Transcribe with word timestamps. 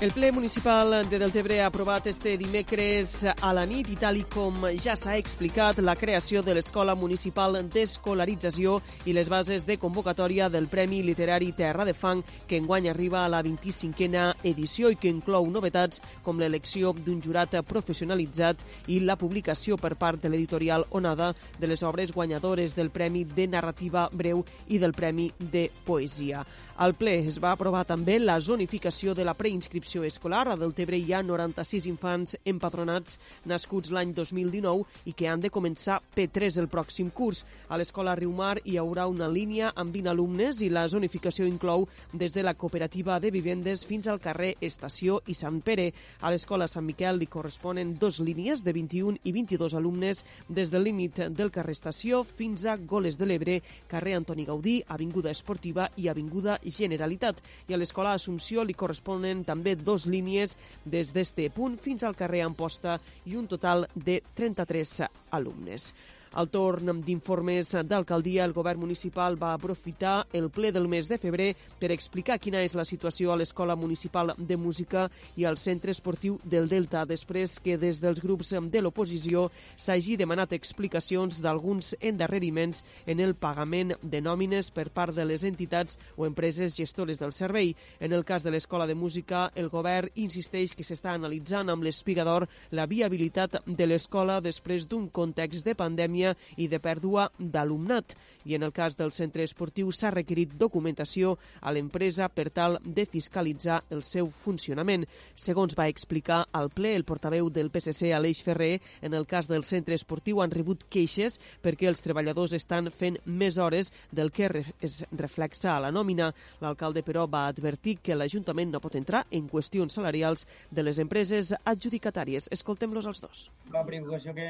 El 0.00 0.10
ple 0.10 0.32
municipal 0.32 1.08
de 1.08 1.18
Deltebre 1.20 1.60
ha 1.62 1.66
aprovat 1.66 2.06
este 2.06 2.36
dimecres 2.36 3.24
a 3.24 3.52
la 3.54 3.62
nit 3.64 3.86
i 3.88 3.94
tal 3.96 4.16
com 4.26 4.66
ja 4.82 4.96
s'ha 4.98 5.14
explicat 5.16 5.78
la 5.78 5.94
creació 5.94 6.42
de 6.42 6.56
l'Escola 6.56 6.96
Municipal 6.98 7.54
d'Escolarització 7.70 8.80
i 9.06 9.14
les 9.14 9.30
bases 9.30 9.64
de 9.64 9.78
convocatòria 9.78 10.48
del 10.50 10.66
Premi 10.66 11.04
Literari 11.06 11.52
Terra 11.52 11.86
de 11.86 11.94
Fang 11.94 12.24
que 12.48 12.58
enguany 12.58 12.88
arriba 12.90 13.22
a 13.24 13.28
la 13.28 13.40
25a 13.46 14.34
edició 14.42 14.90
i 14.90 14.98
que 14.98 15.08
inclou 15.08 15.46
novetats 15.46 16.02
com 16.24 16.42
l'elecció 16.42 16.92
d'un 16.92 17.22
jurat 17.22 17.54
professionalitzat 17.62 18.66
i 18.88 18.98
la 18.98 19.16
publicació 19.16 19.78
per 19.78 19.94
part 19.94 20.20
de 20.20 20.28
l'editorial 20.28 20.88
Onada 20.90 21.36
de 21.60 21.70
les 21.70 21.86
obres 21.86 22.12
guanyadores 22.12 22.74
del 22.74 22.90
Premi 22.90 23.24
de 23.24 23.46
Narrativa 23.46 24.08
Breu 24.12 24.44
i 24.66 24.78
del 24.78 24.92
Premi 24.92 25.30
de 25.38 25.70
Poesia. 25.86 26.44
Al 26.74 26.96
ple 26.98 27.20
es 27.22 27.38
va 27.38 27.52
aprovar 27.54 27.84
també 27.86 28.18
la 28.18 28.40
zonificació 28.42 29.14
de 29.14 29.22
la 29.24 29.36
preinscripció 29.38 29.83
escolar. 29.84 30.48
A 30.48 30.56
Deltebre 30.56 30.96
hi 30.96 31.12
ha 31.12 31.22
96 31.22 31.86
infants 31.86 32.36
empadronats 32.44 33.18
nascuts 33.44 33.90
l'any 33.92 34.14
2019 34.16 34.84
i 35.04 35.12
que 35.12 35.28
han 35.28 35.40
de 35.40 35.50
començar 35.52 36.00
P3 36.16 36.58
el 36.62 36.68
pròxim 36.72 37.10
curs. 37.10 37.44
A 37.68 37.76
l'escola 37.76 38.14
Riumar 38.16 38.58
hi 38.64 38.78
haurà 38.80 39.06
una 39.06 39.28
línia 39.28 39.72
amb 39.76 39.92
20 39.92 40.10
alumnes 40.10 40.62
i 40.64 40.70
la 40.72 40.86
zonificació 40.88 41.46
inclou 41.46 41.86
des 42.12 42.32
de 42.32 42.42
la 42.42 42.54
cooperativa 42.54 43.20
de 43.20 43.30
vivendes 43.30 43.84
fins 43.84 44.08
al 44.08 44.20
carrer 44.20 44.54
Estació 44.60 45.20
i 45.26 45.34
Sant 45.34 45.60
Pere. 45.60 45.92
A 46.20 46.32
l'escola 46.32 46.66
Sant 46.66 46.86
Miquel 46.86 47.20
li 47.20 47.28
corresponen 47.28 47.98
dos 48.00 48.20
línies 48.20 48.64
de 48.64 48.72
21 48.72 49.20
i 49.22 49.32
22 49.36 49.76
alumnes 49.76 50.24
des 50.48 50.72
del 50.72 50.88
límit 50.88 51.20
del 51.30 51.52
carrer 51.52 51.76
Estació 51.76 52.24
fins 52.24 52.64
a 52.64 52.76
Goles 52.76 53.18
de 53.20 53.28
l'Ebre, 53.28 53.60
carrer 53.86 54.16
Antoni 54.16 54.44
Gaudí, 54.48 54.80
Avinguda 54.88 55.30
Esportiva 55.30 55.90
i 55.96 56.08
Avinguda 56.08 56.58
Generalitat. 56.64 57.42
I 57.68 57.74
a 57.74 57.78
l'Escola 57.78 58.14
Assumpció 58.16 58.64
li 58.64 58.74
corresponen 58.74 59.44
també 59.44 59.73
dos 59.76 60.06
línies 60.06 60.58
des 60.84 61.12
d'este 61.14 61.48
punt 61.54 61.78
fins 61.80 62.04
al 62.04 62.16
carrer 62.16 62.44
Amposta 62.44 62.98
i 63.26 63.36
un 63.36 63.48
total 63.50 63.88
de 63.94 64.20
33 64.36 65.02
alumnes. 65.30 65.92
Al 66.34 66.48
torn 66.50 66.88
d'informes 67.06 67.68
d'alcaldia, 67.86 68.42
el 68.42 68.52
govern 68.52 68.80
municipal 68.82 69.36
va 69.38 69.52
aprofitar 69.54 70.26
el 70.34 70.48
ple 70.50 70.72
del 70.74 70.88
mes 70.90 71.06
de 71.06 71.14
febrer 71.22 71.52
per 71.78 71.92
explicar 71.94 72.40
quina 72.42 72.64
és 72.66 72.72
la 72.74 72.82
situació 72.84 73.30
a 73.30 73.36
l'Escola 73.38 73.76
Municipal 73.78 74.32
de 74.36 74.56
Música 74.58 75.04
i 75.38 75.46
al 75.46 75.54
Centre 75.62 75.94
Esportiu 75.94 76.40
del 76.42 76.66
Delta, 76.68 77.04
després 77.06 77.60
que 77.62 77.76
des 77.78 78.00
dels 78.02 78.18
grups 78.18 78.50
de 78.50 78.82
l'oposició 78.82 79.44
s'hagi 79.76 80.16
demanat 80.18 80.56
explicacions 80.58 81.38
d'alguns 81.38 81.92
endarreriments 82.00 82.82
en 83.06 83.22
el 83.22 83.36
pagament 83.38 83.94
de 84.02 84.20
nòmines 84.20 84.72
per 84.74 84.88
part 84.90 85.14
de 85.14 85.28
les 85.30 85.46
entitats 85.46 86.00
o 86.16 86.26
empreses 86.26 86.74
gestores 86.74 87.22
del 87.22 87.32
servei. 87.32 87.76
En 88.00 88.12
el 88.12 88.24
cas 88.24 88.42
de 88.42 88.50
l'Escola 88.50 88.88
de 88.90 88.98
Música, 88.98 89.52
el 89.54 89.70
govern 89.70 90.10
insisteix 90.16 90.74
que 90.74 90.82
s'està 90.82 91.14
analitzant 91.14 91.70
amb 91.70 91.86
l'espigador 91.86 92.48
la 92.72 92.90
viabilitat 92.90 93.62
de 93.66 93.86
l'escola 93.86 94.40
després 94.42 94.88
d'un 94.90 95.06
context 95.14 95.62
de 95.62 95.78
pandèmia 95.78 96.23
pandèmia 96.24 96.34
i 96.56 96.68
de 96.68 96.80
pèrdua 96.80 97.28
d'alumnat. 97.38 98.14
I 98.44 98.54
en 98.56 98.62
el 98.62 98.72
cas 98.72 98.96
del 98.96 99.12
centre 99.12 99.42
esportiu 99.42 99.90
s'ha 99.92 100.10
requerit 100.12 100.52
documentació 100.60 101.38
a 101.60 101.72
l'empresa 101.72 102.28
per 102.28 102.50
tal 102.50 102.78
de 102.84 103.06
fiscalitzar 103.06 103.82
el 103.90 104.02
seu 104.04 104.28
funcionament. 104.28 105.06
Segons 105.34 105.74
va 105.76 105.88
explicar 105.88 106.44
al 106.52 106.68
ple 106.70 106.94
el 106.94 107.04
portaveu 107.04 107.48
del 107.48 107.70
PSC, 107.70 108.12
Aleix 108.12 108.42
Ferrer, 108.44 108.80
en 109.00 109.14
el 109.14 109.26
cas 109.26 109.48
del 109.48 109.64
centre 109.64 109.94
esportiu 109.94 110.42
han 110.42 110.52
rebut 110.52 110.84
queixes 110.90 111.38
perquè 111.62 111.88
els 111.88 112.02
treballadors 112.04 112.52
estan 112.52 112.90
fent 112.90 113.16
més 113.24 113.56
hores 113.56 113.92
del 114.12 114.30
que 114.30 114.50
es 114.80 115.04
reflexa 115.10 115.74
a 115.74 115.80
la 115.80 115.90
nòmina. 115.90 116.32
L'alcalde, 116.60 117.02
però, 117.02 117.24
va 117.26 117.46
advertir 117.48 117.98
que 118.02 118.14
l'Ajuntament 118.14 118.70
no 118.70 118.82
pot 118.84 118.94
entrar 118.94 119.24
en 119.30 119.48
qüestions 119.48 119.96
salarials 119.96 120.44
de 120.70 120.84
les 120.84 121.00
empreses 121.00 121.54
adjudicatàries. 121.64 122.50
Escoltem-los 122.52 123.08
els 123.08 123.24
dos. 123.24 123.48
La 123.72 123.84
preocupació 123.86 124.34
que 124.36 124.44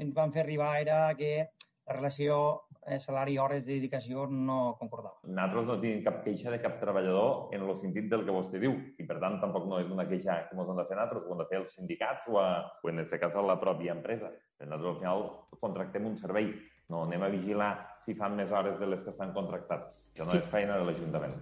ens 0.00 0.12
van 0.14 0.34
fer 0.34 0.42
arribar 0.42 0.74
era 0.82 1.14
que 1.16 1.32
la 1.86 1.94
relació 1.94 2.36
eh, 2.86 2.98
salari 2.98 3.36
hores 3.38 3.64
de 3.66 3.76
dedicació 3.76 4.26
no 4.30 4.76
concordava. 4.80 5.18
Nosaltres 5.26 5.68
no 5.68 5.76
tenim 5.82 6.02
cap 6.06 6.22
queixa 6.24 6.52
de 6.54 6.60
cap 6.62 6.78
treballador 6.80 7.54
en 7.54 7.66
el 7.66 7.74
sentit 7.78 8.08
del 8.10 8.24
que 8.26 8.34
vostè 8.34 8.60
diu 8.62 8.74
i, 8.74 9.06
per 9.06 9.18
tant, 9.22 9.38
tampoc 9.42 9.68
no 9.70 9.80
és 9.82 9.90
una 9.94 10.06
queixa 10.08 10.40
que 10.48 10.56
ens 10.56 10.70
hem 10.70 10.80
de 10.80 10.86
fer 10.88 10.98
nosaltres, 10.98 11.26
ho 11.26 11.34
hem 11.34 11.42
de 11.42 11.48
fer 11.50 11.60
els 11.62 11.76
sindicats 11.78 12.30
o, 12.30 12.40
a, 12.42 12.48
o 12.82 12.90
en 12.90 13.02
aquest 13.02 13.22
cas, 13.22 13.36
a 13.36 13.44
la 13.46 13.58
pròpia 13.62 13.94
empresa. 13.94 14.32
Nosaltres, 14.62 14.88
al 14.94 14.98
final, 15.02 15.28
contractem 15.60 16.08
un 16.08 16.16
servei. 16.18 16.50
No 16.90 17.02
anem 17.02 17.26
a 17.26 17.30
vigilar 17.32 17.70
si 18.04 18.14
fan 18.14 18.36
més 18.38 18.52
hores 18.54 18.78
de 18.78 18.86
les 18.86 19.02
que 19.02 19.10
estan 19.14 19.34
contractats. 19.34 19.94
Això 20.14 20.26
no 20.26 20.38
és 20.38 20.46
feina 20.50 20.78
de 20.78 20.86
l'Ajuntament. 20.86 21.34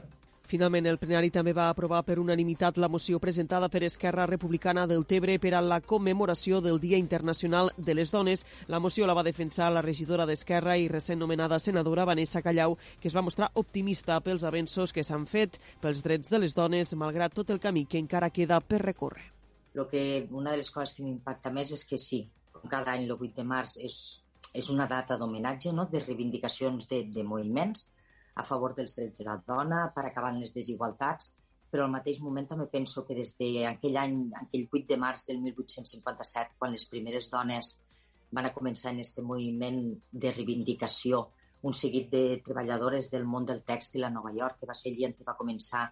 Finalment, 0.44 0.84
el 0.84 0.98
plenari 1.00 1.30
també 1.32 1.54
va 1.56 1.70
aprovar 1.72 2.02
per 2.04 2.18
unanimitat 2.20 2.76
la 2.76 2.90
moció 2.92 3.16
presentada 3.20 3.70
per 3.72 3.80
Esquerra 3.86 4.26
Republicana 4.28 4.84
del 4.86 5.06
Tebre 5.08 5.38
per 5.40 5.54
a 5.56 5.62
la 5.64 5.80
commemoració 5.80 6.60
del 6.60 6.80
Dia 6.82 6.98
Internacional 7.00 7.70
de 7.78 7.94
les 7.94 8.12
Dones. 8.12 8.44
La 8.68 8.78
moció 8.78 9.06
la 9.08 9.16
va 9.16 9.24
defensar 9.24 9.70
la 9.72 9.82
regidora 9.82 10.26
d'Esquerra 10.28 10.76
i 10.76 10.90
recent 10.92 11.18
nomenada 11.18 11.58
senadora 11.58 12.04
Vanessa 12.04 12.42
Callau, 12.44 12.76
que 13.00 13.08
es 13.08 13.16
va 13.16 13.24
mostrar 13.24 13.50
optimista 13.54 14.20
pels 14.20 14.44
avenços 14.44 14.92
que 14.92 15.04
s'han 15.04 15.24
fet 15.24 15.56
pels 15.80 16.04
drets 16.04 16.28
de 16.28 16.42
les 16.44 16.54
dones, 16.54 16.92
malgrat 16.92 17.32
tot 17.32 17.48
el 17.48 17.60
camí 17.60 17.86
que 17.86 17.98
encara 17.98 18.28
queda 18.28 18.60
per 18.60 18.82
recórrer. 18.84 19.30
Lo 19.72 19.88
que, 19.88 20.28
una 20.30 20.52
de 20.52 20.60
les 20.60 20.70
coses 20.70 20.92
que 20.94 21.02
m'impacta 21.02 21.50
més 21.50 21.72
és 21.72 21.88
que 21.88 21.96
sí, 21.98 22.20
cada 22.68 22.92
any 22.92 23.08
el 23.08 23.16
8 23.16 23.32
de 23.40 23.48
març 23.48 23.78
és, 23.80 23.96
és 24.52 24.68
una 24.70 24.86
data 24.86 25.16
d'homenatge, 25.16 25.72
no? 25.72 25.88
de 25.90 26.04
reivindicacions 26.04 26.86
de, 26.92 27.02
de 27.16 27.24
moviments, 27.24 27.88
a 28.34 28.44
favor 28.44 28.74
dels 28.74 28.96
drets 28.96 29.22
de 29.22 29.26
la 29.28 29.38
dona, 29.46 29.86
per 29.94 30.06
acabar 30.08 30.32
amb 30.32 30.42
les 30.42 30.54
desigualtats, 30.54 31.32
però 31.70 31.86
al 31.86 31.94
mateix 31.94 32.20
moment 32.22 32.46
també 32.46 32.66
penso 32.70 33.02
que 33.06 33.16
des 33.18 33.34
d'aquell 33.38 33.96
any, 33.98 34.18
aquell 34.42 34.68
8 34.70 34.84
de 34.90 34.98
març 35.04 35.24
del 35.28 35.40
1857, 35.42 36.54
quan 36.58 36.70
les 36.74 36.86
primeres 36.90 37.30
dones 37.32 37.72
van 38.34 38.46
a 38.46 38.52
començar 38.54 38.92
en 38.92 39.00
aquest 39.02 39.18
moviment 39.26 39.80
de 40.10 40.32
reivindicació, 40.34 41.28
un 41.64 41.72
seguit 41.72 42.10
de 42.12 42.40
treballadores 42.46 43.10
del 43.10 43.24
món 43.24 43.46
del 43.48 43.64
tèxtil 43.64 44.04
a 44.04 44.12
Nova 44.12 44.30
York, 44.36 44.60
que 44.60 44.70
va 44.70 44.76
ser 44.78 44.92
allà 44.92 45.10
on 45.10 45.26
va 45.26 45.36
començar 45.38 45.84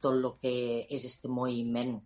tot 0.00 0.16
el 0.16 0.28
que 0.40 0.54
és 0.88 1.04
aquest 1.04 1.28
moviment 1.28 1.98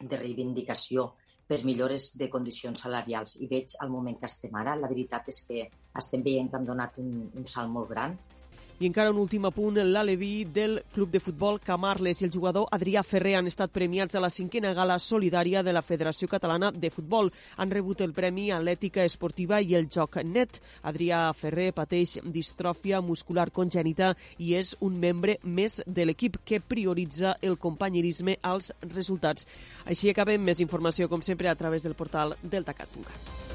de 0.00 0.16
reivindicació 0.16 1.12
per 1.48 1.64
millores 1.64 2.10
de 2.20 2.28
condicions 2.28 2.80
salarials. 2.84 3.36
I 3.40 3.48
veig 3.48 3.76
al 3.80 3.92
moment 3.92 4.18
que 4.20 4.28
estem 4.28 4.56
ara, 4.60 4.76
la 4.76 4.90
veritat 4.90 5.28
és 5.32 5.40
que 5.48 5.68
estem 5.96 6.24
veient 6.24 6.50
que 6.50 6.60
hem 6.60 6.66
donat 6.68 6.98
un, 7.00 7.30
un 7.32 7.46
salt 7.46 7.72
molt 7.72 7.88
gran 7.94 8.16
i 8.78 8.86
encara 8.86 9.10
un 9.10 9.18
últim 9.18 9.42
apunt, 9.48 9.80
l'Aleví 9.82 10.44
del 10.54 10.76
Club 10.94 11.10
de 11.10 11.18
Futbol 11.18 11.56
Camarles 11.58 12.20
i 12.20 12.26
el 12.28 12.30
jugador 12.30 12.68
Adrià 12.70 13.02
Ferrer 13.02 13.34
han 13.38 13.50
estat 13.50 13.72
premiats 13.74 14.14
a 14.14 14.22
la 14.22 14.30
cinquena 14.30 14.70
gala 14.74 15.00
solidària 15.02 15.64
de 15.66 15.74
la 15.74 15.82
Federació 15.82 16.28
Catalana 16.30 16.70
de 16.70 16.90
Futbol. 16.94 17.32
Han 17.56 17.74
rebut 17.74 18.04
el 18.06 18.14
Premi 18.14 18.52
a 18.54 18.60
l'Ètica 18.62 19.02
Esportiva 19.02 19.58
i 19.60 19.74
el 19.74 19.90
Joc 19.90 20.20
Net. 20.22 20.60
Adrià 20.86 21.24
Ferrer 21.34 21.72
pateix 21.74 22.20
distròfia 22.22 23.02
muscular 23.02 23.48
congènita 23.50 24.12
i 24.38 24.54
és 24.54 24.76
un 24.78 25.02
membre 25.02 25.40
més 25.42 25.80
de 25.86 26.06
l'equip 26.06 26.38
que 26.44 26.62
prioritza 26.62 27.34
el 27.42 27.58
companyerisme 27.58 28.38
als 28.42 28.70
resultats. 28.94 29.48
Així 29.86 30.14
acabem 30.14 30.38
més 30.38 30.62
informació, 30.62 31.10
com 31.10 31.22
sempre, 31.22 31.50
a 31.50 31.58
través 31.58 31.82
del 31.82 31.98
portal 31.98 32.38
deltacat.cat. 32.42 33.47